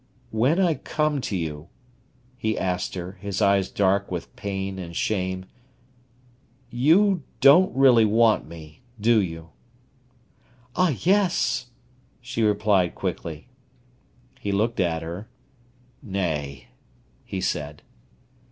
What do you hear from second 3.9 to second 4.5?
with